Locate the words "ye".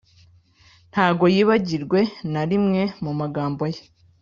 3.73-3.81